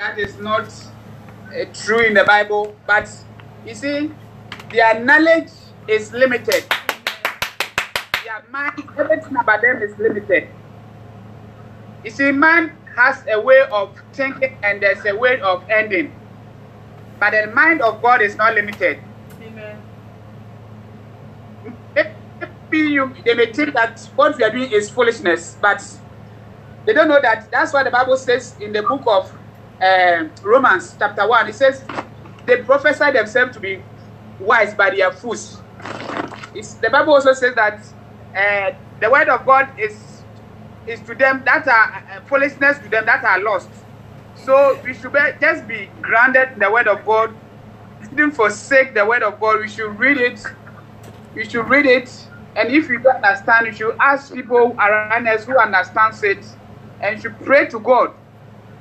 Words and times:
that 0.00 0.18
is 0.18 0.38
not 0.38 0.64
uh, 1.52 1.66
true 1.74 2.00
in 2.00 2.14
the 2.14 2.24
Bible, 2.24 2.74
but 2.86 3.06
you 3.66 3.74
see, 3.74 4.10
their 4.72 4.98
knowledge 4.98 5.50
is 5.86 6.10
limited. 6.14 6.64
Their 8.24 8.42
mind, 8.50 8.82
everything 8.98 9.36
about 9.36 9.60
them 9.60 9.82
is 9.82 9.96
limited. 9.98 10.48
You 12.02 12.10
see, 12.10 12.32
man 12.32 12.74
has 12.96 13.22
a 13.30 13.38
way 13.38 13.60
of 13.70 13.94
thinking 14.14 14.56
and 14.62 14.80
there's 14.80 15.04
a 15.04 15.14
way 15.14 15.38
of 15.40 15.68
ending. 15.68 16.14
But 17.18 17.32
the 17.32 17.52
mind 17.52 17.82
of 17.82 18.00
God 18.00 18.22
is 18.22 18.36
not 18.36 18.54
limited. 18.54 19.00
Amen. 19.42 19.82
Maybe 21.94 22.88
you, 22.88 23.14
they 23.26 23.34
may 23.34 23.52
think 23.52 23.74
that 23.74 24.00
what 24.16 24.38
we 24.38 24.44
are 24.44 24.50
doing 24.50 24.72
is 24.72 24.88
foolishness, 24.88 25.58
but 25.60 25.84
they 26.86 26.94
don't 26.94 27.08
know 27.08 27.20
that 27.20 27.50
that's 27.50 27.74
what 27.74 27.84
the 27.84 27.90
Bible 27.90 28.16
says 28.16 28.56
in 28.60 28.72
the 28.72 28.82
book 28.82 29.02
of 29.06 29.30
uh, 29.80 30.28
Romans, 30.42 30.96
chapter 30.98 31.28
1. 31.28 31.48
It 31.48 31.54
says, 31.54 31.84
they 32.46 32.62
prophesy 32.62 33.12
themselves 33.12 33.54
to 33.54 33.60
be 33.60 33.82
wise 34.38 34.74
by 34.74 34.90
their 34.90 35.12
fools. 35.12 35.62
It's, 36.54 36.74
the 36.74 36.90
Bible 36.90 37.14
also 37.14 37.32
says 37.32 37.54
that 37.54 37.84
uh, 38.36 38.76
the 39.00 39.10
word 39.10 39.28
of 39.28 39.44
God 39.46 39.68
is 39.78 40.24
is 40.86 41.02
to 41.02 41.14
them 41.14 41.42
that 41.44 41.66
are 41.68 42.04
uh, 42.10 42.20
foolishness 42.26 42.78
to 42.80 42.88
them 42.88 43.06
that 43.06 43.22
are 43.24 43.40
lost. 43.42 43.70
So 44.34 44.80
we 44.84 44.94
should 44.94 45.12
be, 45.12 45.20
just 45.40 45.66
be 45.66 45.90
grounded 46.00 46.50
in 46.54 46.58
the 46.58 46.70
word 46.70 46.88
of 46.88 47.04
God. 47.04 47.34
We 48.00 48.06
shouldn't 48.08 48.34
forsake 48.34 48.94
the 48.94 49.04
word 49.06 49.22
of 49.22 49.38
God. 49.38 49.60
We 49.60 49.68
should 49.68 49.98
read 49.98 50.16
it. 50.18 50.40
We 51.34 51.44
should 51.44 51.68
read 51.68 51.86
it. 51.86 52.10
And 52.56 52.72
if 52.74 52.88
you 52.88 52.98
don't 52.98 53.22
understand, 53.24 53.66
you 53.66 53.72
should 53.72 53.96
ask 54.00 54.32
people 54.32 54.74
around 54.78 55.28
us 55.28 55.44
who 55.44 55.58
understands 55.58 56.22
it. 56.22 56.44
And 57.00 57.16
you 57.16 57.22
should 57.22 57.38
pray 57.40 57.66
to 57.68 57.78
God. 57.78 58.14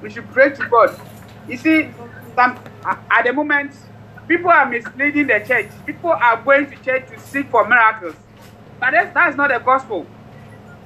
We 0.02 0.10
should 0.10 0.30
pray 0.32 0.52
to 0.52 0.66
God. 0.68 1.00
You 1.48 1.58
see, 1.58 1.92
some, 2.36 2.60
at 2.84 3.24
the 3.26 3.34
moment, 3.34 3.74
people 4.28 4.50
are 4.50 4.70
misleading 4.70 5.28
the 5.28 5.40
church. 5.46 5.70
People 5.86 6.12
are 6.12 6.42
going 6.42 6.70
to 6.70 6.76
church 6.84 7.10
to 7.10 7.20
seek 7.20 7.50
for 7.50 7.68
miracles. 7.68 8.16
But 8.80 8.92
that's, 8.92 9.14
that's 9.14 9.36
not 9.36 9.50
the 9.50 9.60
gospel 9.60 10.06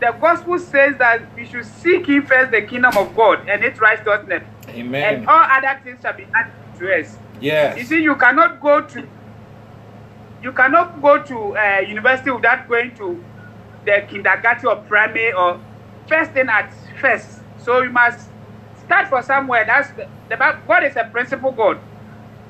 the 0.04 0.12
gospel 0.20 0.60
says 0.60 0.98
that 0.98 1.34
we 1.36 1.46
should 1.46 1.66
seek 1.66 2.08
ye 2.08 2.20
first 2.20 2.52
the 2.52 2.62
kingdom 2.62 2.96
of 2.98 3.16
God 3.16 3.48
and 3.48 3.64
its 3.64 3.80
righteousness. 3.80 4.44
Amen. 4.70 5.16
And 5.16 5.30
all 5.30 5.46
other 5.50 5.80
things 5.84 6.02
shall 6.02 6.14
be 6.14 6.28
added 6.36 6.54
to 6.80 7.00
us. 7.00 7.18
Yes. 7.40 7.78
You 7.78 7.86
see, 7.86 8.02
you 8.02 8.16
cannot 8.16 8.60
go 8.60 8.82
to 8.82 9.08
you 10.42 10.52
cannot 10.52 11.02
go 11.02 11.24
to 11.24 11.58
uh, 11.58 11.80
university 11.88 12.32
without 12.32 12.68
going 12.68 12.94
to 12.96 13.24
the 13.86 14.06
kindergarten 14.10 14.68
or 14.68 14.76
primary 14.76 15.32
or 15.32 15.60
first 16.10 16.32
thing 16.32 16.50
at 16.50 16.74
first. 17.00 17.40
So 17.60 17.82
you 17.82 17.90
must 17.90 18.28
start 18.86 19.10
for 19.10 19.22
somewhere. 19.22 19.66
That's 19.66 19.90
the, 19.92 20.08
the 20.30 20.36
God 20.68 20.84
is 20.84 20.96
a 20.96 21.06
principle 21.06 21.52
God. 21.52 21.80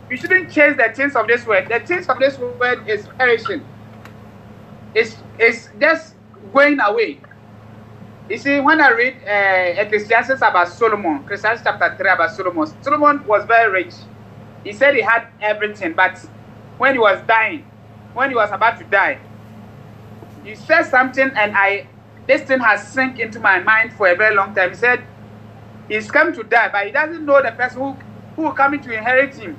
You 0.10 0.18
shouldn't 0.18 0.52
change 0.52 0.78
the 0.78 0.92
things 0.94 1.16
of 1.16 1.28
this 1.28 1.46
world. 1.46 1.68
The 1.70 1.80
things 1.80 2.08
of 2.10 2.20
this 2.20 2.38
world 2.38 2.88
is 2.88 3.08
perishing. 3.18 3.66
It's 4.94 5.16
it's 5.40 5.70
just 5.80 6.16
going 6.54 6.80
away. 6.80 7.20
You 8.30 8.38
see, 8.38 8.60
when 8.60 8.80
I 8.80 8.92
read 8.92 9.16
uh, 9.28 9.82
Ecclesiastes 9.82 10.42
about 10.42 10.70
Solomon, 10.70 11.24
Ecclesiastes 11.24 11.64
chapter 11.64 11.96
3 11.98 12.10
about 12.10 12.32
Solomon, 12.32 12.68
Solomon 12.82 13.26
was 13.28 13.46
very 13.46 13.72
rich. 13.72 13.94
He 14.64 14.72
said 14.72 14.96
he 14.96 15.02
had 15.02 15.28
everything, 15.42 15.94
but 15.94 16.18
when 16.78 16.94
he 16.94 17.00
was 17.00 17.22
dying, 17.28 17.66
when 18.14 18.30
he 18.30 18.36
was 18.36 18.50
about 18.52 18.78
to 18.80 18.86
die, 18.86 19.20
he 20.46 20.56
said 20.56 20.84
something, 20.84 21.32
and 21.36 21.56
I, 21.56 21.88
this 22.28 22.44
thing 22.44 22.60
has 22.60 22.88
sunk 22.88 23.20
into 23.20 23.40
my 23.40 23.60
mind 23.60 23.94
for 23.94 24.08
a 24.08 24.16
very 24.16 24.36
long 24.36 24.56
time. 24.56 24.70
He 24.70 24.76
said 24.76 25.04
he's 25.88 26.10
come 26.10 26.34
to 26.34 26.44
die, 26.44 26.70
but 26.72 26.86
he 26.86 26.92
doesn't 26.92 27.26
know 27.26 27.42
the 27.42 27.52
person 27.52 27.80
who 27.80 27.98
who 28.36 28.52
coming 28.54 28.82
to 28.82 28.92
inherit 28.92 29.36
him. 29.36 29.58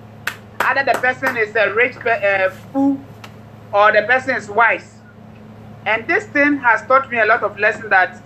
Either 0.60 0.92
the 0.92 0.98
person 0.98 1.36
is 1.36 1.54
a 1.54 1.72
rich 1.74 1.96
uh, 1.96 2.50
fool 2.72 2.98
or 3.72 3.92
the 3.92 4.02
person 4.02 4.36
is 4.36 4.48
wise. 4.48 4.94
And 5.86 6.06
this 6.08 6.24
thing 6.26 6.56
has 6.58 6.86
taught 6.86 7.10
me 7.10 7.18
a 7.18 7.26
lot 7.26 7.42
of 7.42 7.58
lessons 7.58 7.90
that 7.90 8.20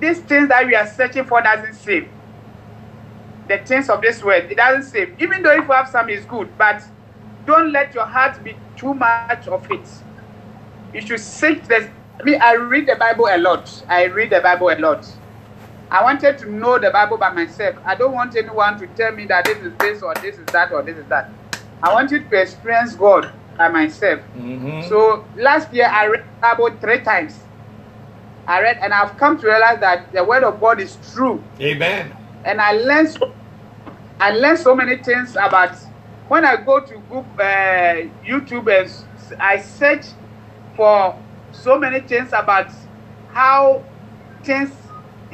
these 0.00 0.20
things 0.20 0.48
that 0.48 0.66
we 0.66 0.74
are 0.74 0.86
searching 0.86 1.24
for 1.24 1.40
doesn't 1.42 1.74
save. 1.74 2.08
The 3.48 3.58
things 3.58 3.90
of 3.90 4.00
this 4.00 4.24
world, 4.24 4.44
it 4.50 4.56
doesn't 4.56 4.90
save. 4.90 5.20
Even 5.20 5.42
though 5.42 5.52
if 5.52 5.64
you 5.66 5.72
have 5.72 5.88
some, 5.88 6.08
it's 6.08 6.24
good, 6.24 6.48
but 6.56 6.82
don't 7.46 7.72
let 7.72 7.94
your 7.94 8.06
heart 8.06 8.42
be 8.42 8.56
too 8.76 8.94
much 8.94 9.46
of 9.48 9.70
it. 9.70 9.86
You 10.94 11.00
should 11.02 11.20
seek 11.20 11.66
this. 11.68 11.88
I 12.18 12.22
mean, 12.22 12.40
I 12.40 12.54
read 12.54 12.86
the 12.86 12.96
Bible 12.96 13.28
a 13.30 13.36
lot. 13.36 13.84
I 13.88 14.04
read 14.04 14.30
the 14.30 14.40
Bible 14.40 14.70
a 14.70 14.78
lot. 14.78 15.06
I 15.90 16.02
wanted 16.02 16.38
to 16.38 16.50
know 16.50 16.78
the 16.78 16.90
Bible 16.90 17.16
by 17.18 17.32
myself. 17.32 17.76
I 17.84 17.94
don't 17.94 18.12
want 18.12 18.36
anyone 18.36 18.78
to 18.80 18.86
tell 18.88 19.12
me 19.12 19.26
that 19.26 19.44
this 19.44 19.58
is 19.58 19.72
this 19.78 20.02
or 20.02 20.14
this 20.14 20.36
is 20.38 20.46
that 20.46 20.72
or 20.72 20.82
this 20.82 20.96
is 20.96 21.06
that. 21.06 21.30
I 21.82 21.92
wanted 21.92 22.28
to 22.30 22.40
experience 22.40 22.94
God 22.94 23.32
by 23.56 23.68
myself. 23.68 24.20
Mm-hmm. 24.36 24.88
So 24.88 25.24
last 25.36 25.72
year 25.72 25.86
I 25.86 26.06
read 26.06 26.24
the 26.24 26.40
Bible 26.40 26.70
three 26.80 27.00
times. 27.00 27.38
I 28.46 28.60
read 28.60 28.78
and 28.82 28.92
I've 28.92 29.16
come 29.16 29.38
to 29.40 29.46
realize 29.46 29.80
that 29.80 30.12
the 30.12 30.24
word 30.24 30.44
of 30.44 30.60
God 30.60 30.80
is 30.80 30.98
true. 31.12 31.42
Amen. 31.60 32.14
And 32.44 32.60
I 32.60 32.72
learned 32.72 33.10
so, 33.10 33.32
I 34.20 34.30
learned 34.30 34.58
so 34.58 34.74
many 34.74 34.96
things 34.96 35.36
about 35.36 35.76
when 36.28 36.44
I 36.44 36.56
go 36.56 36.80
to 36.80 36.94
Google, 36.94 37.26
uh, 37.38 38.08
YouTube 38.24 38.68
and 38.68 39.40
I 39.40 39.60
search 39.60 40.06
for 40.76 41.18
so 41.52 41.78
many 41.78 42.00
things 42.00 42.28
about 42.32 42.70
how 43.32 43.84
things 44.42 44.70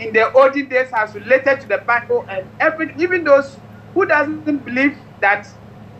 in 0.00 0.12
the 0.15 0.33
olden 0.33 0.69
days 0.69 0.91
has 0.91 1.15
related 1.15 1.61
to 1.61 1.69
the 1.69 1.78
Bible 1.78 2.25
and 2.28 2.49
every, 2.59 2.94
even 2.99 3.22
those 3.22 3.56
who 3.93 4.06
doesn't 4.06 4.65
believe 4.65 4.97
that 5.21 5.47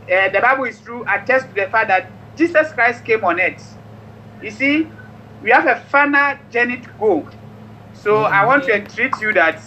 uh, 0.05 0.29
the 0.31 0.41
Bible 0.41 0.65
is 0.65 0.81
true 0.81 1.05
attest 1.07 1.49
to 1.49 1.55
the 1.55 1.69
fact 1.69 1.89
that 1.89 2.11
Jesus 2.37 2.73
Christ 2.73 3.05
came 3.05 3.23
on 3.25 3.39
earth. 3.41 3.77
You 4.43 4.51
see, 4.51 4.89
we 5.43 5.51
have 5.51 5.67
a 5.67 5.81
final 5.91 6.39
journey 6.51 6.79
to 6.79 6.89
go. 6.99 7.29
So 7.93 8.23
I 8.25 8.47
want 8.47 8.65
to 8.65 8.75
entreat 8.75 9.13
you 9.21 9.33
that 9.35 9.61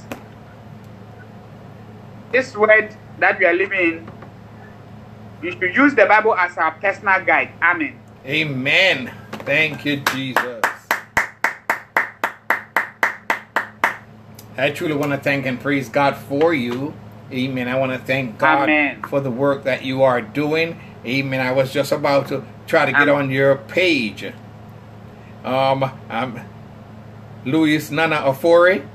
this 2.31 2.55
world 2.57 2.89
that 3.19 3.37
we 3.37 3.45
are 3.45 3.53
living 3.53 3.79
in, 3.79 4.11
you 5.43 5.51
should 5.51 5.75
use 5.75 5.93
the 5.93 6.07
Bible 6.07 6.35
as 6.35 6.57
our 6.57 6.71
personal 6.71 7.23
guide. 7.23 7.51
Amen. 7.61 7.99
Amen. 8.25 9.11
Thank 9.45 9.85
you, 9.85 9.97
Jesus. 9.97 10.72
I 14.57 14.69
truly 14.71 14.93
want 14.95 15.11
to 15.11 15.17
thank 15.17 15.45
and 15.45 15.59
praise 15.59 15.89
God 15.89 16.15
for 16.15 16.53
you. 16.53 16.93
Amen. 17.31 17.67
I 17.67 17.77
want 17.77 17.91
to 17.91 17.97
thank 17.97 18.37
God 18.37 18.69
Amen. 18.69 19.01
for 19.03 19.19
the 19.19 19.31
work 19.31 19.63
that 19.63 19.83
you 19.83 20.03
are 20.03 20.21
doing. 20.21 20.79
Amen. 21.05 21.39
I 21.41 21.51
was 21.51 21.73
just 21.73 21.91
about 21.91 22.27
to 22.27 22.45
try 22.67 22.85
to 22.85 22.91
get 22.91 23.03
Amen. 23.03 23.15
on 23.15 23.31
your 23.31 23.55
page. 23.55 24.31
Um, 25.43 25.91
I'm 26.09 26.39
Louis 27.45 27.89
Nana 27.91 28.17
Ofori. 28.17 28.87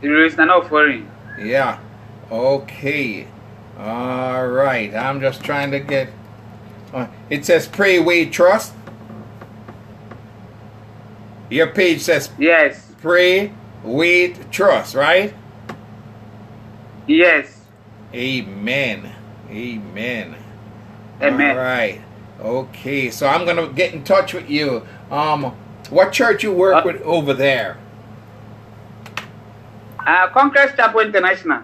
There 0.00 0.24
is 0.24 0.36
no 0.38 0.60
offering. 0.60 1.10
Yeah. 1.38 1.78
Okay. 2.30 3.26
All 3.78 4.48
right. 4.48 4.94
I'm 4.94 5.20
just 5.20 5.44
trying 5.44 5.70
to 5.72 5.80
get. 5.80 6.08
Uh, 6.92 7.06
it 7.28 7.44
says 7.44 7.68
pray, 7.68 7.98
wait, 7.98 8.32
trust. 8.32 8.72
Your 11.50 11.66
page 11.68 12.00
says 12.00 12.30
Yes. 12.38 12.89
Pray, 13.00 13.52
with 13.82 14.50
trust, 14.50 14.94
right? 14.94 15.34
Yes. 17.06 17.66
Amen. 18.14 19.12
Amen. 19.50 20.36
Amen. 21.22 21.50
All 21.50 21.56
right. 21.56 22.00
Okay. 22.40 23.10
So 23.10 23.26
I'm 23.28 23.44
gonna 23.46 23.68
get 23.68 23.92
in 23.94 24.04
touch 24.04 24.34
with 24.34 24.48
you. 24.50 24.86
Um, 25.10 25.56
what 25.90 26.12
church 26.12 26.42
you 26.42 26.52
work 26.52 26.76
Uh, 26.76 26.82
with 26.84 27.02
over 27.02 27.34
there? 27.34 27.78
Uh, 30.06 30.28
Conquest 30.30 30.76
Chapel 30.76 31.00
International. 31.00 31.62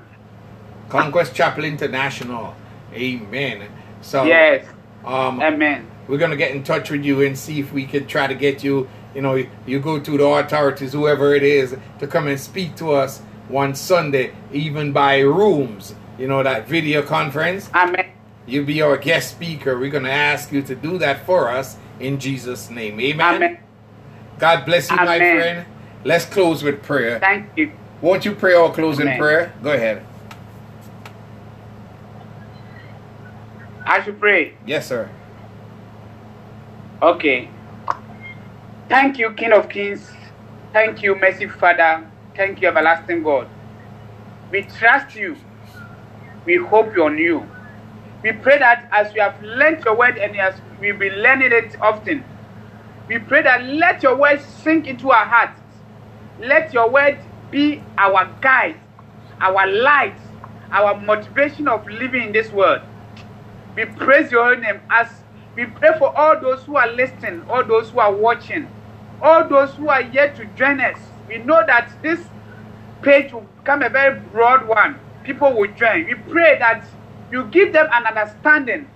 Conquest 0.88 1.34
Chapel 1.34 1.64
International. 1.64 2.54
Amen. 2.92 3.68
So 4.02 4.24
Yes. 4.24 4.66
um, 5.04 5.40
Amen. 5.40 5.86
we're 6.08 6.18
gonna 6.18 6.36
get 6.36 6.52
in 6.52 6.62
touch 6.62 6.90
with 6.90 7.04
you 7.04 7.22
and 7.22 7.36
see 7.36 7.60
if 7.60 7.72
we 7.72 7.86
can 7.86 8.06
try 8.06 8.26
to 8.26 8.34
get 8.34 8.62
you 8.64 8.88
you 9.16 9.22
know 9.22 9.42
you 9.66 9.80
go 9.80 9.98
to 9.98 10.18
the 10.18 10.24
authorities 10.26 10.92
whoever 10.92 11.34
it 11.34 11.42
is 11.42 11.74
to 11.98 12.06
come 12.06 12.28
and 12.28 12.38
speak 12.38 12.76
to 12.76 12.92
us 12.92 13.20
one 13.48 13.74
sunday 13.74 14.30
even 14.52 14.92
by 14.92 15.20
rooms 15.20 15.94
you 16.18 16.28
know 16.28 16.42
that 16.42 16.68
video 16.68 17.00
conference 17.02 17.70
Amen. 17.74 18.04
you 18.46 18.62
be 18.62 18.82
our 18.82 18.98
guest 18.98 19.30
speaker 19.30 19.78
we're 19.78 19.90
gonna 19.90 20.10
ask 20.10 20.52
you 20.52 20.60
to 20.60 20.74
do 20.74 20.98
that 20.98 21.24
for 21.24 21.48
us 21.48 21.78
in 21.98 22.20
jesus 22.20 22.68
name 22.68 23.00
amen, 23.00 23.36
Amen. 23.36 23.58
god 24.38 24.66
bless 24.66 24.90
you 24.90 24.96
my 24.96 25.18
friend 25.18 25.66
let's 26.04 26.26
close 26.26 26.62
with 26.62 26.82
prayer 26.82 27.18
Thank 27.18 27.48
you. 27.56 27.72
won't 28.02 28.26
you 28.26 28.34
pray 28.34 28.52
our 28.52 28.70
closing 28.70 29.06
Amen. 29.06 29.18
prayer 29.18 29.52
go 29.62 29.72
ahead 29.72 30.04
I 33.86 34.02
should 34.02 34.20
pray. 34.20 34.52
yes 34.66 34.86
sir 34.88 35.08
Okay. 37.02 37.48
Thank 38.88 39.18
you, 39.18 39.32
King 39.32 39.52
of 39.52 39.68
Kings. 39.68 40.12
Thank 40.72 41.02
you, 41.02 41.16
Mercy 41.16 41.48
Father. 41.48 42.10
Thank 42.36 42.62
you, 42.62 42.68
Everlasting 42.68 43.24
God. 43.24 43.48
We 44.50 44.62
trust 44.64 45.14
you. 45.16 45.36
We 46.46 46.56
hope 46.56 46.96
on 46.98 47.18
you. 47.18 47.50
We 48.22 48.32
pray 48.32 48.58
that 48.58 48.88
as 48.92 49.12
we 49.14 49.20
have 49.20 49.40
learned 49.42 49.84
your 49.84 49.98
word 49.98 50.18
and 50.18 50.36
as 50.38 50.60
we 50.80 50.92
will 50.92 50.98
be 51.00 51.10
learning 51.10 51.52
it 51.52 51.76
often, 51.80 52.24
we 53.08 53.18
pray 53.18 53.42
that 53.42 53.64
let 53.64 54.02
your 54.02 54.16
word 54.16 54.40
sink 54.42 54.86
into 54.86 55.10
our 55.10 55.26
hearts. 55.26 55.60
Let 56.38 56.72
your 56.74 56.90
word 56.90 57.20
be 57.50 57.88
our 57.98 58.36
guide, 58.42 58.80
our 59.40 59.66
light, 59.66 60.18
our 60.72 61.00
motivation 61.00 61.68
of 61.68 61.86
living 61.88 62.24
in 62.28 62.32
this 62.32 62.52
world. 62.52 62.82
We 63.76 63.86
praise 63.86 64.32
your 64.32 64.56
name 64.56 64.82
as 64.90 65.08
we 65.56 65.66
pray 65.66 65.90
for 65.98 66.16
all 66.18 66.40
those 66.40 66.64
who 66.64 66.76
are 66.76 66.88
listening, 66.92 67.44
all 67.48 67.64
those 67.66 67.90
who 67.90 68.00
are 68.00 68.14
watching, 68.14 68.75
all 69.22 69.48
those 69.48 69.72
who 69.74 69.88
are 69.88 70.02
yet 70.02 70.36
to 70.36 70.44
join 70.56 70.80
us. 70.80 70.98
We 71.28 71.38
know 71.38 71.62
that 71.66 71.90
this 72.02 72.20
page 73.02 73.32
will 73.32 73.46
become 73.58 73.82
a 73.82 73.88
very 73.88 74.20
broad 74.20 74.66
one. 74.66 74.98
People 75.24 75.52
will 75.54 75.72
join. 75.72 76.06
We 76.06 76.14
pray 76.14 76.58
that 76.58 76.84
you 77.32 77.44
give 77.46 77.72
them 77.72 77.88
an 77.92 78.06
understanding. 78.06 78.88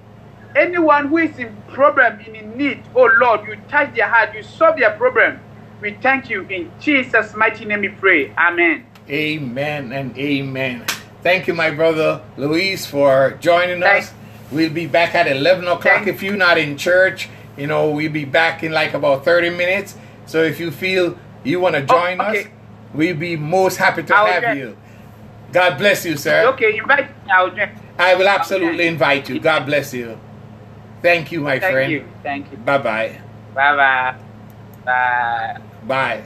Anyone 0.57 1.09
who 1.09 1.19
is 1.19 1.39
in 1.39 1.57
problem, 1.73 2.21
in 2.21 2.57
need, 2.57 2.83
oh 2.95 3.09
Lord, 3.19 3.47
you 3.47 3.57
touch 3.69 3.95
their 3.95 4.09
heart, 4.09 4.35
you 4.35 4.43
solve 4.43 4.77
their 4.79 4.93
problem. 4.97 5.39
We 5.81 5.97
thank 6.03 6.29
you 6.29 6.43
in 6.43 6.71
Jesus' 6.81 7.35
mighty 7.35 7.65
name. 7.65 7.81
We 7.81 7.89
pray. 7.89 8.33
Amen. 8.37 8.87
Amen 9.09 9.93
and 9.93 10.17
amen. 10.19 10.85
Thank 11.23 11.47
you, 11.47 11.55
my 11.55 11.71
brother 11.71 12.23
Luis, 12.37 12.87
for 12.87 13.37
joining 13.41 13.81
Thank- 13.81 14.05
us. 14.05 14.13
We'll 14.51 14.71
be 14.73 14.87
back 14.87 15.15
at 15.15 15.29
11 15.29 15.65
o'clock. 15.65 15.83
Thank- 15.83 16.07
If 16.09 16.23
you're 16.23 16.37
not 16.37 16.59
in 16.59 16.77
church, 16.77 17.29
you 17.57 17.67
know, 17.69 17.91
we'll 17.91 18.11
be 18.11 18.25
back 18.25 18.63
in 18.65 18.73
like 18.73 18.95
about 18.95 19.25
30 19.25 19.51
minutes. 19.51 19.97
So 20.31 20.45
if 20.45 20.61
you 20.61 20.71
feel 20.71 21.19
you 21.43 21.59
want 21.59 21.75
to 21.75 21.83
oh, 21.83 21.87
join 21.87 22.21
Oh, 22.21 22.29
okay. 22.29 22.45
us, 22.45 22.47
we'd 22.95 23.19
be 23.19 23.35
most 23.37 23.77
happy 23.79 24.05
to 24.05 24.15
I'll 24.15 24.27
have 24.41 24.57
you. 24.57 24.77
God 25.51 25.77
bless 25.77 26.07
you, 26.07 26.17
sir. 26.17 26.47
Okay, 26.55 26.79
invite 26.79 27.11
me. 27.27 27.33
I'll. 27.33 27.51
I 27.99 28.15
will 28.15 28.29
absolutely 28.29 28.87
invite 28.87 29.29
you. 29.29 29.41
God 29.41 29.67
bless 29.67 29.93
you. 29.93 30.21
Thank 31.03 31.33
you, 31.33 31.41
my 31.41 31.59
Thank 31.59 31.73
friend. 31.73 31.93
you. 31.93 32.05
Thank 32.23 32.53
you. 32.53 32.59
Bye 32.59 32.79
bye. 32.79 33.21
Bye 33.57 33.75
bye. 33.75 34.15
Bye. 34.85 35.61
Bye. 35.89 36.23